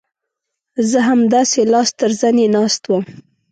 زه 0.89 0.99
همداسې 1.09 1.59
لاس 1.71 1.89
تر 1.99 2.11
زنې 2.21 2.47
ناست 2.55 2.83
وم. 2.87 3.03